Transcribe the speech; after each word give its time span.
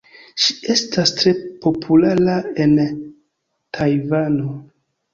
Ŝi 0.45 0.53
estas 0.75 1.11
tre 1.19 1.33
populara 1.67 2.41
en 2.67 2.75
Tajvano. 3.79 4.61